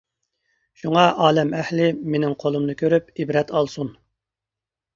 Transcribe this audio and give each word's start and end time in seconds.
شۇڭا 0.83 1.03
ئالەم 1.25 1.53
ئەھلى 1.59 1.85
مېنىڭ 2.15 2.35
قولۇمنى 2.45 2.77
كۆرۈپ 2.81 3.15
ئىبرەت 3.21 3.57
ئالسۇن. 3.61 3.95